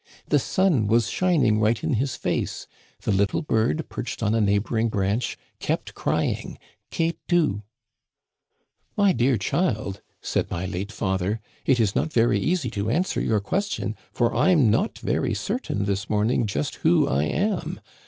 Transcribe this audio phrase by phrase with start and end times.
[0.29, 2.65] The sun was shining right in his face;
[3.03, 6.57] the little bird, perched on a neighboring branch, kept cry ing
[6.89, 7.61] qué tu?
[7.97, 13.21] *"* My dear child,' said my late father, * it is not very easy to answer
[13.21, 17.79] your question, for I'm not very certain this morning just who I am.